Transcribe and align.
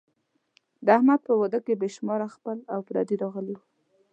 د 0.85 0.87
احمد 0.97 1.19
په 1.27 1.31
واده 1.39 1.59
کې 1.65 1.73
بې 1.79 1.89
شماره 1.97 2.27
خپل 2.35 2.57
او 2.73 2.79
پردي 2.87 3.15
راغلي 3.23 3.55
وو. 3.57 3.65